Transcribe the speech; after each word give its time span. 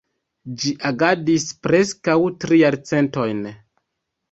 Ĝi 0.63 0.71
agadis 0.89 1.45
preskaŭ 1.67 2.17
tri 2.47 2.61
jarcentojn. 2.65 3.47